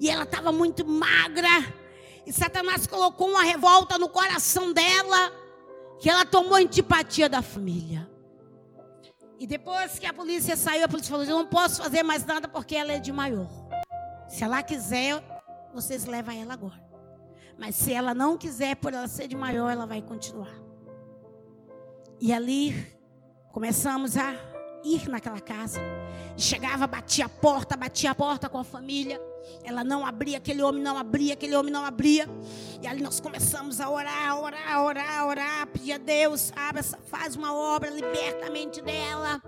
[0.00, 1.48] E ela estava muito magra.
[2.28, 5.32] E Satanás colocou uma revolta no coração dela,
[5.98, 8.06] que ela tomou antipatia da família.
[9.38, 12.46] E depois que a polícia saiu, a polícia falou: Eu não posso fazer mais nada
[12.46, 13.48] porque ela é de maior.
[14.28, 15.24] Se ela quiser,
[15.72, 16.86] vocês levam ela agora.
[17.56, 20.52] Mas se ela não quiser, por ela ser de maior, ela vai continuar.
[22.20, 22.94] E ali
[23.52, 24.34] começamos a
[24.84, 25.80] ir naquela casa.
[26.36, 29.18] Chegava, batia a porta, batia a porta com a família.
[29.62, 32.28] Ela não abria, aquele homem não abria, aquele homem não abria.
[32.80, 37.54] E ali nós começamos a orar, orar, orar, orar, pedir a Deus, abre, faz uma
[37.54, 39.42] obra, liberta a mente dela.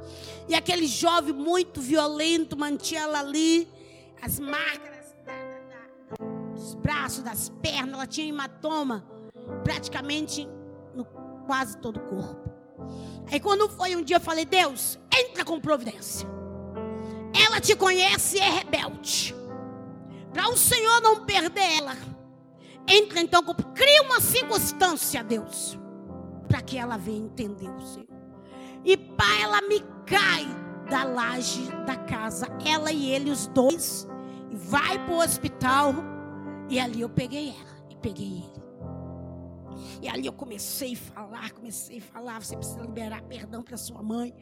[0.48, 3.68] E aquele jovem muito violento mantinha ela ali,
[4.20, 5.14] as marcas
[6.54, 9.04] dos braços, das pernas, ela tinha hematoma
[9.64, 10.46] praticamente
[10.94, 11.04] no
[11.46, 12.50] quase todo o corpo.
[13.30, 16.28] Aí quando foi um dia eu falei, Deus, entra com providência.
[17.32, 19.34] Ela te conhece e é rebelde.
[20.32, 21.96] Para o Senhor não perder ela.
[22.86, 23.42] Entra então,
[23.74, 25.78] cria uma circunstância, Deus.
[26.48, 28.08] Para que ela venha entender o Senhor.
[28.84, 30.46] E pá, ela me cai
[30.88, 32.46] da laje da casa.
[32.64, 34.06] Ela e ele, os dois.
[34.50, 35.94] E vai para o hospital.
[36.68, 37.86] E ali eu peguei ela.
[37.90, 38.60] E peguei ele.
[40.02, 42.42] E ali eu comecei a falar, comecei a falar.
[42.42, 44.34] Você precisa liberar perdão para sua mãe.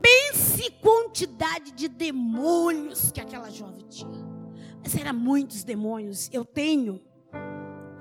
[0.00, 4.33] Pense quantidade de demônios que aquela jovem tinha.
[4.84, 6.28] Mas eram muitos demônios.
[6.30, 7.00] Eu tenho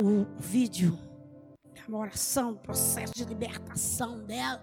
[0.04, 1.00] o vídeo
[1.88, 4.62] da oração, o processo de libertação dela.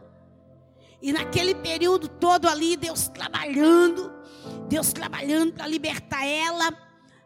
[1.01, 4.13] E naquele período todo ali, Deus trabalhando,
[4.69, 6.77] Deus trabalhando para libertar ela.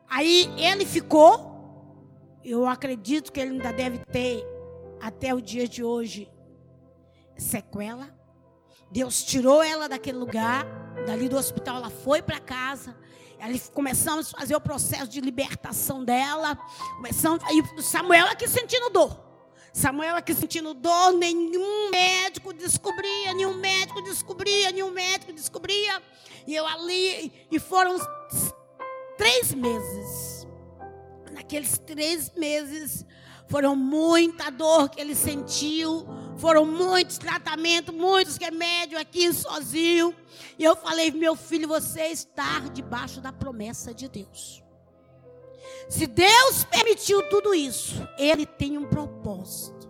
[0.09, 1.53] Aí ele ficou.
[2.45, 4.45] Eu acredito que ele ainda deve ter
[5.01, 6.31] até o dia de hoje
[7.37, 8.17] sequela.
[8.93, 10.65] Deus tirou ela daquele lugar,
[11.05, 12.97] dali do hospital, ela foi para casa.
[13.41, 16.57] Ali começamos a fazer o processo de libertação dela.
[16.97, 19.25] Começamos, aí Samuel aqui sentindo dor.
[19.73, 26.01] Samuel aqui sentindo dor, nenhum médico descobria, nenhum médico descobria, nenhum médico descobria.
[26.47, 27.97] E eu ali, e foram
[29.19, 30.47] três meses.
[31.33, 33.05] Naqueles três meses,
[33.49, 40.15] foram muita dor que ele sentiu, foram muitos tratamentos, muitos remédios aqui sozinho.
[40.59, 44.63] E eu falei, meu filho, você está debaixo da promessa de Deus.
[45.89, 49.89] Se Deus permitiu tudo isso, Ele tem um propósito.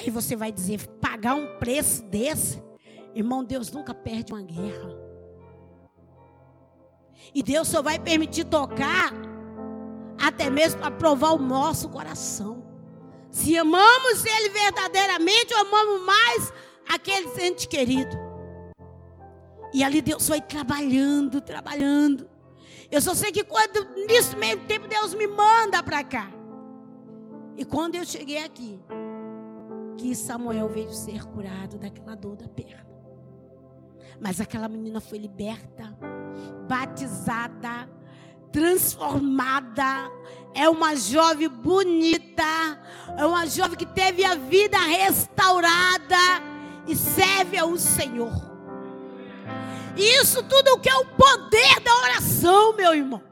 [0.00, 2.62] Aí você vai dizer, pagar um preço desse,
[3.14, 4.96] irmão, Deus nunca perde uma guerra.
[7.34, 9.12] E Deus só vai permitir tocar
[10.20, 12.67] até mesmo para provar o nosso coração.
[13.38, 16.52] Se amamos Ele verdadeiramente ou amamos mais
[16.88, 18.16] aquele ente querido.
[19.72, 22.28] E ali Deus foi trabalhando, trabalhando.
[22.90, 26.28] Eu só sei que quando, nesse meio tempo, Deus me manda para cá.
[27.56, 28.80] E quando eu cheguei aqui,
[29.96, 32.88] que Samuel veio ser curado daquela dor da perna.
[34.20, 35.96] Mas aquela menina foi liberta,
[36.68, 37.88] batizada,
[38.52, 40.10] transformada.
[40.54, 42.78] É uma jovem bonita,
[43.16, 46.16] é uma jovem que teve a vida restaurada
[46.86, 48.32] e serve ao Senhor.
[49.96, 53.28] E isso tudo que é o poder da oração, meu irmão.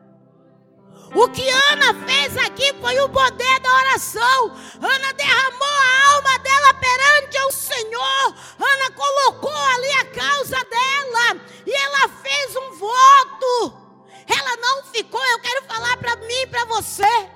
[1.14, 4.52] O que Ana fez aqui foi o poder da oração.
[4.82, 8.34] Ana derramou a alma dela perante o Senhor.
[8.58, 11.40] Ana colocou ali a causa dela.
[11.64, 13.85] E ela fez um voto.
[14.28, 15.24] Ela não ficou.
[15.24, 17.30] Eu quero falar para mim e para você.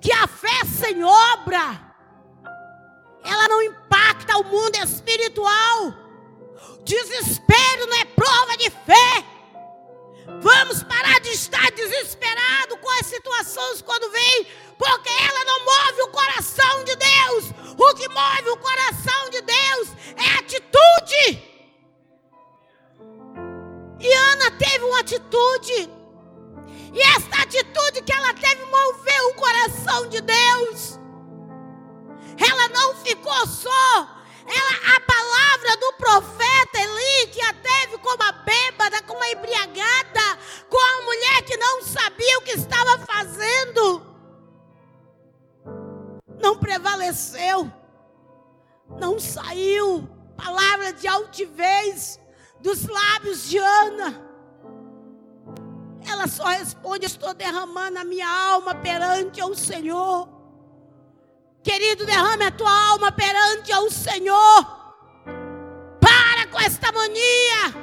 [0.00, 1.94] Que a fé sem obra.
[3.24, 5.94] Ela não impacta o mundo espiritual.
[6.84, 9.24] Desespero não é prova de fé.
[10.40, 14.46] Vamos parar de estar desesperado com as situações quando vem,
[14.78, 17.44] porque ela não move o coração de Deus.
[17.78, 21.54] O que move o coração de Deus é atitude.
[24.00, 25.93] E Ana teve uma atitude.
[26.94, 31.00] E essa atitude que ela teve moveu o coração de Deus.
[32.38, 34.14] Ela não ficou só
[34.46, 40.38] ela, a palavra do profeta Eli, que a teve como a bêbada, como a embriagada,
[40.68, 44.06] com a mulher que não sabia o que estava fazendo,
[46.38, 47.72] não prevaleceu,
[49.00, 52.20] não saiu palavra de altivez
[52.60, 54.33] dos lábios de Ana.
[56.24, 60.26] Ela só responde: Estou derramando a minha alma perante o Senhor.
[61.62, 64.64] Querido, derrame a tua alma perante ao Senhor.
[66.00, 67.74] Para com esta mania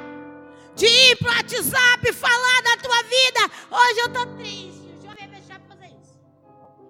[0.74, 3.40] de ir para o WhatsApp falar da tua vida.
[3.70, 4.88] Hoje eu estou triste.
[4.88, 6.18] Deixa eu ver deixar para fazer isso.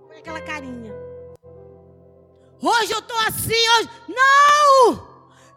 [0.08, 0.94] Põe aquela carinha.
[2.62, 3.68] Hoje eu estou assim.
[3.76, 3.90] Hoje...
[4.08, 5.06] Não!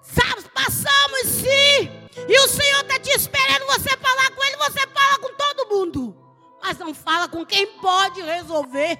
[0.01, 2.05] Sabe, passamos sim.
[2.27, 4.57] E o Senhor está te esperando você falar com Ele.
[4.57, 5.44] Você fala com todo
[5.75, 6.15] mundo.
[6.61, 8.97] Mas não fala com quem pode resolver.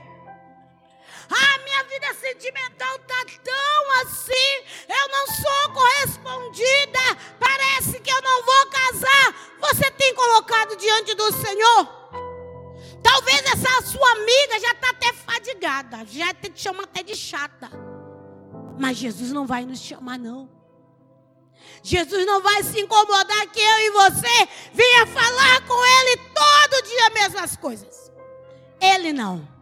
[1.28, 4.64] Ah, minha vida sentimental está tão assim.
[4.88, 7.00] Eu não sou correspondida.
[7.40, 9.56] Parece que eu não vou casar.
[9.62, 12.06] Você tem colocado diante do Senhor?
[13.02, 16.06] Talvez essa sua amiga já está até fadigada.
[16.06, 17.72] Já te chama até de chata.
[18.78, 20.50] Mas Jesus não vai nos chamar, não.
[21.82, 27.08] Jesus não vai se incomodar que eu e você venha falar com Ele todo dia
[27.08, 28.12] as mesmas coisas.
[28.80, 29.56] Ele não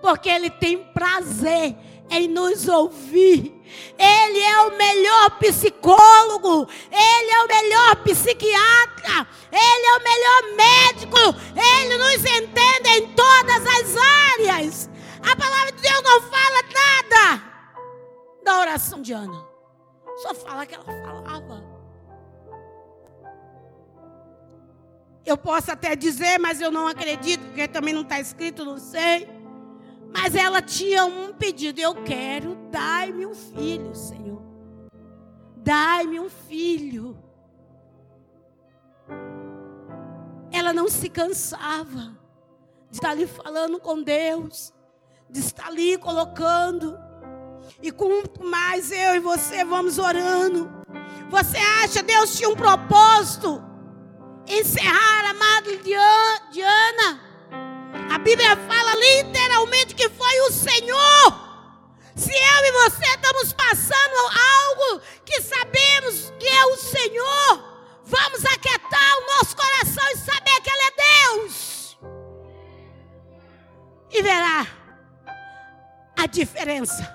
[0.00, 1.76] porque Ele tem prazer
[2.10, 3.56] em nos ouvir.
[3.96, 11.18] Ele é o melhor psicólogo, Ele é o melhor psiquiatra, Ele é o melhor médico,
[11.54, 14.90] Ele nos entende em todas as áreas.
[15.22, 17.42] A palavra de Deus não fala nada
[18.42, 19.46] da oração de Ana,
[20.16, 21.49] só fala que ela falava.
[25.24, 29.28] Eu posso até dizer, mas eu não acredito, porque também não está escrito, não sei.
[30.12, 34.42] Mas ela tinha um pedido: eu quero, dai-me um filho, Senhor.
[35.56, 37.18] Dai-me um filho.
[40.50, 42.18] Ela não se cansava
[42.90, 44.72] de estar ali falando com Deus,
[45.28, 46.98] de estar ali colocando.
[47.80, 50.68] E quanto mais eu e você vamos orando,
[51.28, 53.69] você acha Deus tinha um propósito?
[54.50, 57.30] Encerrar a madre de Ana
[58.10, 61.50] a Bíblia fala literalmente que foi o Senhor.
[62.16, 64.16] Se eu e você estamos passando
[64.58, 67.64] algo que sabemos que é o Senhor,
[68.04, 71.98] vamos aquietar o nosso coração e saber que Ele é Deus.
[74.10, 74.66] E verá
[76.18, 77.08] a diferença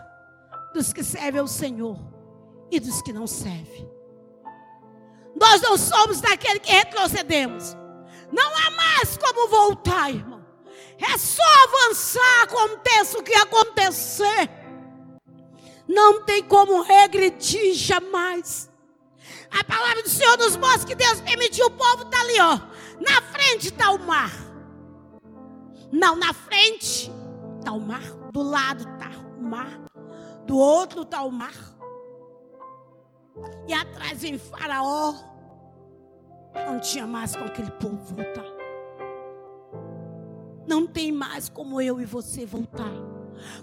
[0.73, 1.99] dos que servem ao Senhor
[2.71, 3.94] e dos que não servem.
[5.45, 7.77] Nós não somos daquele que retrocedemos.
[8.31, 10.43] Não há mais como voltar, irmão.
[10.97, 14.49] É só avançar, aconteça o que acontecer.
[15.87, 18.71] Não tem como regredir jamais.
[19.51, 22.59] A palavra do Senhor nos mostra que Deus permitiu o povo estar tá ali, ó.
[22.99, 24.31] Na frente está o mar.
[25.91, 27.11] Não, na frente
[27.59, 28.01] está o mar.
[28.31, 29.79] Do lado está o mar.
[30.47, 31.53] Do outro está o mar.
[33.67, 35.34] E atrás vem Faraó.
[36.56, 38.45] Não tinha mais com aquele povo voltar.
[40.68, 42.91] Não tem mais como eu e você voltar.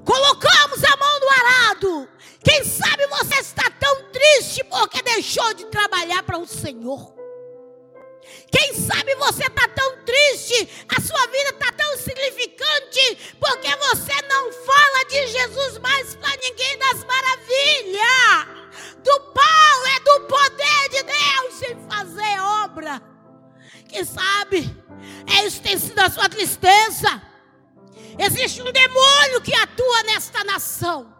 [0.05, 2.09] Colocamos a mão no parado.
[2.45, 7.15] Quem sabe você está tão triste porque deixou de trabalhar para o Senhor.
[8.51, 14.53] Quem sabe você está tão triste, a sua vida está tão significante, porque você não
[14.53, 18.62] fala de Jesus mais para ninguém das maravilhas.
[19.03, 23.03] Do pau é do poder de Deus em fazer obra.
[23.89, 24.75] Quem sabe,
[25.27, 27.23] é isso tem sido a sua tristeza.
[28.19, 31.13] Existe um demônio que atua nesta nação.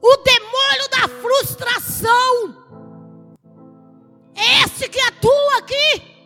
[0.00, 2.68] O demônio da frustração.
[4.34, 6.16] É esse que atua aqui.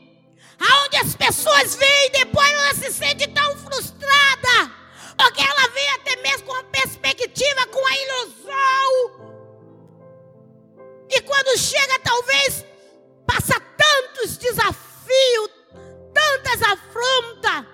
[0.59, 4.73] Aonde as pessoas vêm e depois ela se sente tão frustrada.
[5.17, 9.32] Porque ela vem até mesmo com a perspectiva, com a ilusão.
[11.13, 12.65] E quando chega, talvez,
[13.27, 15.51] passa tantos desafios,
[16.15, 17.67] tantas afrontas.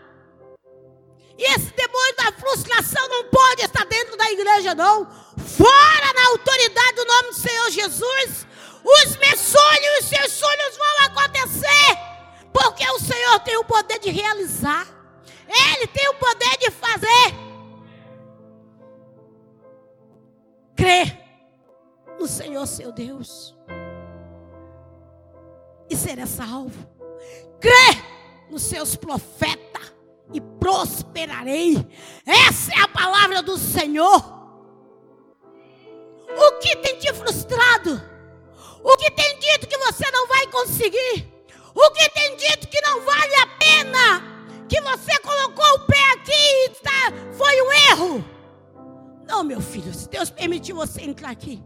[1.39, 5.07] E esse demônio da frustração não pode estar dentro da igreja, não.
[5.39, 8.47] Fora na autoridade do nome do Senhor Jesus.
[8.83, 11.97] Os meus sonhos, os seus sonhos vão acontecer.
[12.53, 14.85] Porque o Senhor tem o poder de realizar.
[15.47, 17.35] Ele tem o poder de fazer.
[20.75, 21.28] Crê
[22.19, 23.57] no Senhor seu Deus.
[25.89, 26.87] E será salvo.
[27.61, 28.03] Crê
[28.51, 29.95] nos seus profetas
[30.33, 31.87] e prosperarei.
[32.27, 34.39] Essa é a palavra do Senhor.
[36.37, 38.03] O que tem te frustrado?
[38.83, 41.33] O que tem dito que você não vai conseguir?
[41.75, 44.67] O que tem dito que não vale a pena?
[44.69, 48.25] Que você colocou o pé aqui e está, foi um erro?
[49.27, 51.63] Não, meu filho, se Deus permitiu você entrar aqui,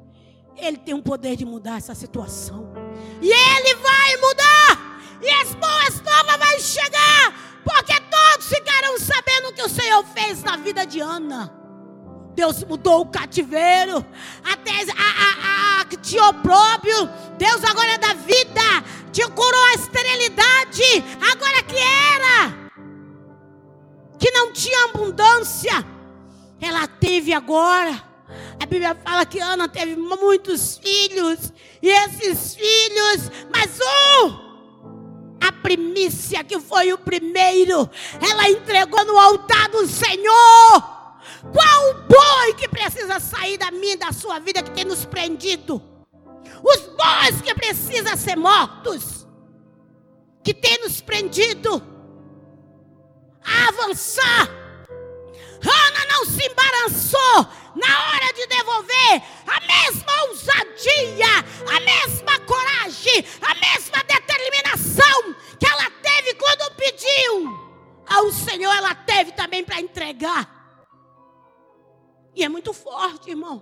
[0.57, 2.72] Ele tem o poder de mudar essa situação.
[3.20, 5.00] E Ele vai mudar.
[5.20, 7.53] E as boas novas vão chegar.
[7.64, 11.62] Porque todos ficarão sabendo o que o Senhor fez na vida de Ana.
[12.34, 14.05] Deus mudou o cativeiro,
[14.42, 17.09] até a, a, a, opróbrio.
[17.36, 18.62] Deus agora é da vida,
[19.12, 21.05] te curou a esterilidade.
[21.30, 22.72] Agora que era,
[24.18, 25.84] que não tinha abundância,
[26.61, 28.12] ela teve agora.
[28.73, 31.53] Bíblia fala que Ana teve muitos filhos,
[31.83, 39.68] e esses filhos, mas um, a primícia que foi o primeiro, ela entregou no altar
[39.68, 41.03] do Senhor.
[41.53, 45.83] Qual o boi que precisa sair da minha da sua vida que tem nos prendido?
[46.64, 49.27] Os bois que precisam ser mortos,
[50.43, 51.83] que tem nos prendido
[53.45, 54.49] a avançar.
[55.61, 61.39] Ana não se embaraçou na hora de devolver a mesma ousadia,
[61.75, 67.62] a mesma coragem, a mesma determinação que ela teve quando pediu
[68.07, 70.62] ao Senhor, ela teve também para entregar.
[72.35, 73.61] E é muito forte, irmão.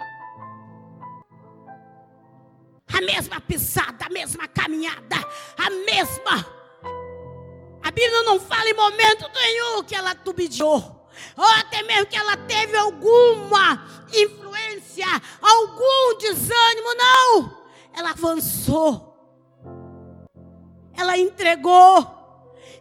[2.92, 5.16] A mesma pisada, a mesma caminhada,
[5.56, 6.60] a mesma.
[7.82, 11.00] A Bíblia não fala em momento nenhum que ela tubidiou.
[11.36, 13.86] Ou até mesmo que ela teve alguma
[16.00, 16.94] algum desânimo.
[16.94, 17.56] Não.
[17.94, 19.06] Ela avançou.
[20.96, 22.18] Ela entregou.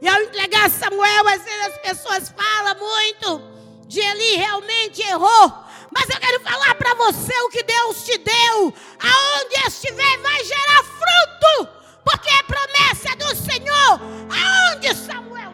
[0.01, 3.41] E ao entregar Samuel, às vezes as pessoas falam muito
[3.87, 5.53] de Eli realmente errou.
[5.91, 8.73] Mas eu quero falar para você o que Deus te deu.
[9.01, 11.69] Aonde estiver, vai gerar fruto.
[12.03, 13.99] Porque é promessa do Senhor.
[14.29, 15.53] Aonde, Samuel?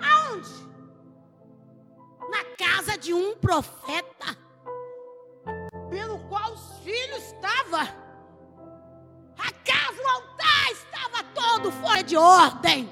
[0.00, 0.50] Aonde?
[2.30, 4.45] Na casa de um profeta.
[7.16, 7.80] Estavam.
[9.38, 12.90] A casa, o altar estava todo fora de ordem.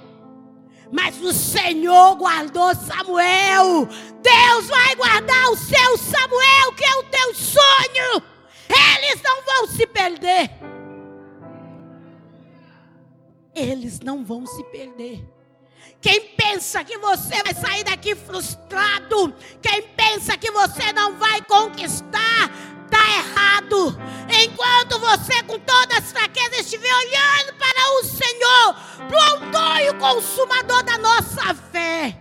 [0.92, 3.86] Mas o Senhor guardou Samuel.
[4.22, 8.22] Deus vai guardar o seu Samuel, que é o teu sonho.
[8.68, 10.50] Eles não vão se perder.
[13.54, 15.24] Eles não vão se perder.
[16.00, 22.50] Quem pensa que você vai sair daqui frustrado, quem pensa que você não vai conquistar,
[23.54, 23.96] errado.
[24.42, 28.74] Enquanto você, com todas as fraquezas, estiver olhando para o Senhor,
[29.08, 32.18] para o autor e o consumador da nossa fé,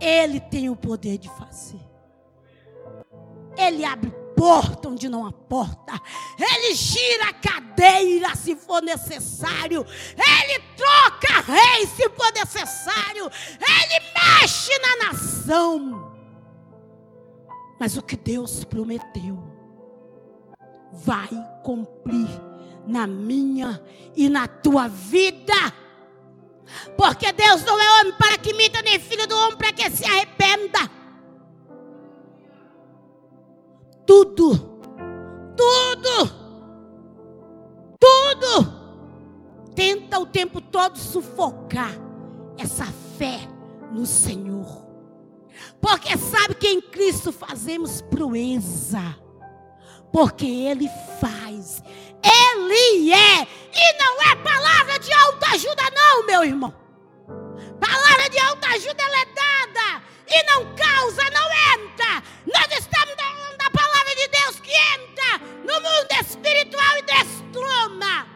[0.00, 1.80] Ele tem o poder de fazer.
[3.56, 5.98] Ele abre porta onde não há porta.
[6.38, 9.86] Ele gira a cadeira se for necessário.
[10.12, 13.30] Ele troca rei se for necessário.
[13.58, 16.05] Ele mexe na nação.
[17.78, 19.38] Mas o que Deus prometeu
[20.92, 21.28] vai
[21.62, 22.28] cumprir
[22.86, 23.82] na minha
[24.16, 25.52] e na tua vida.
[26.96, 30.04] Porque Deus não é homem para que minta, nem filho do homem para que se
[30.04, 30.96] arrependa.
[34.06, 34.56] tudo,
[35.56, 36.30] tudo,
[37.98, 38.72] tudo,
[39.74, 41.92] tenta o tempo todo sufocar
[42.56, 42.86] essa
[43.18, 43.40] fé
[43.92, 44.85] no Senhor.
[45.80, 49.16] Porque sabe que em Cristo fazemos proeza.
[50.12, 50.88] Porque Ele
[51.20, 51.82] faz.
[52.22, 53.42] Ele é.
[53.42, 56.74] E não é palavra de autoajuda, não, meu irmão.
[57.80, 60.02] Palavra de autoajuda ela é dada.
[60.28, 62.22] E não causa, não entra.
[62.46, 68.26] Nós estamos falando da palavra de Deus que entra no mundo espiritual e destrona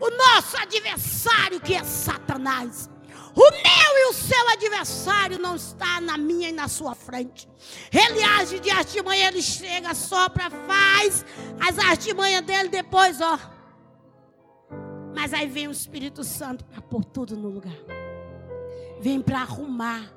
[0.00, 2.90] o nosso adversário que é Satanás.
[3.36, 7.46] O meu e o seu adversário não está na minha e na sua frente.
[7.92, 11.22] Ele age de artimanha, ele chega, sopra, faz
[11.60, 13.38] as artimanhas dele depois, ó.
[15.14, 17.76] Mas aí vem o Espírito Santo para pôr tudo no lugar.
[19.00, 20.10] Vem para arrumar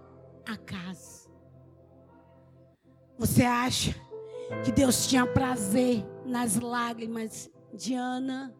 [0.47, 1.29] a casa.
[3.17, 3.93] Você acha
[4.63, 8.55] que Deus tinha prazer nas lágrimas de Ana?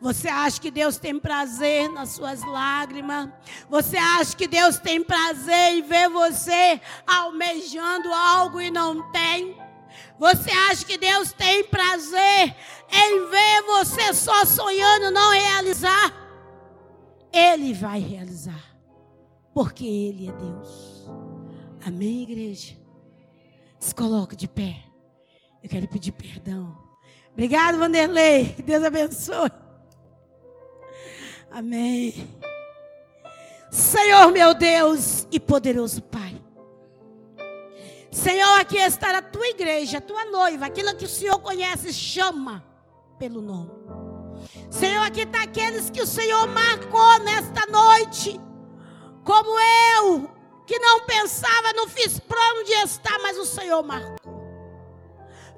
[0.00, 3.28] Você acha que Deus tem prazer nas suas lágrimas?
[3.68, 9.56] Você acha que Deus tem prazer em ver você almejando algo e não tem?
[10.18, 12.54] Você acha que Deus tem prazer
[12.90, 16.12] em ver você só sonhando não realizar?
[17.32, 18.76] Ele vai realizar,
[19.54, 21.10] porque Ele é Deus.
[21.84, 22.76] Amém, igreja?
[23.80, 24.84] Se coloque de pé.
[25.62, 26.76] Eu quero pedir perdão.
[27.32, 28.54] Obrigado, Vanderlei.
[28.64, 29.50] Deus abençoe.
[31.52, 32.28] Amém.
[33.70, 36.40] Senhor meu Deus e poderoso Pai.
[38.10, 42.64] Senhor, aqui está a tua igreja, a tua noiva, aquilo que o Senhor conhece, chama
[43.18, 43.70] pelo nome.
[44.70, 48.40] Senhor, aqui está aqueles que o Senhor marcou nesta noite,
[49.24, 49.50] como
[49.96, 50.30] eu,
[50.66, 54.18] que não pensava, não fiz plano de estar, mas o Senhor marcou.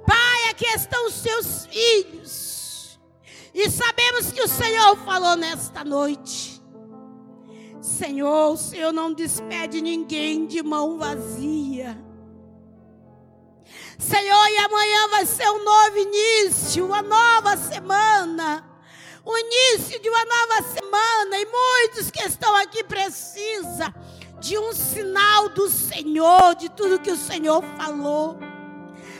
[0.05, 2.54] Pai, aqui estão os seus filhos.
[3.55, 6.61] E sabemos que o Senhor falou nesta noite.
[7.81, 11.97] Senhor, o Senhor não despede ninguém de mão vazia.
[13.97, 18.69] Senhor, e amanhã vai ser um novo início, uma nova semana.
[19.23, 21.39] O início de uma nova semana.
[21.39, 23.87] E muitos que estão aqui precisam
[24.41, 28.37] de um sinal do Senhor, de tudo que o Senhor falou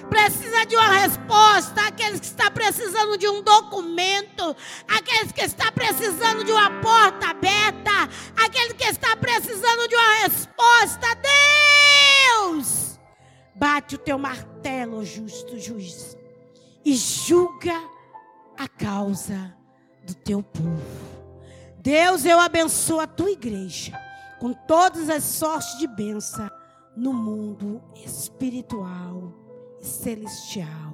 [0.05, 4.55] precisa de uma resposta, aqueles que estão precisando de um documento,
[4.87, 7.91] aqueles que estão precisando de uma porta aberta,
[8.35, 11.07] aqueles que estão precisando de uma resposta.
[12.41, 12.99] Deus,
[13.55, 16.17] bate o teu martelo, justo juiz,
[16.83, 17.79] e julga
[18.57, 19.55] a causa
[20.05, 21.15] do teu povo.
[21.79, 23.93] Deus, eu abençoo a tua igreja
[24.39, 26.49] com todas as sortes de bênção
[26.95, 29.44] no mundo espiritual
[29.85, 30.93] celestial,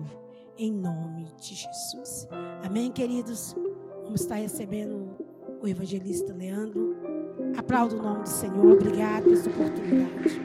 [0.57, 2.27] em nome de Jesus.
[2.63, 3.55] Amém, queridos?
[4.03, 5.15] Vamos estar recebendo
[5.61, 6.95] o evangelista Leandro.
[7.57, 8.73] Aplaudo o nome do Senhor.
[8.73, 10.41] Obrigado pela oportunidade.